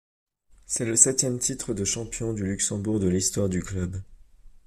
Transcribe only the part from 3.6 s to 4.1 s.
club.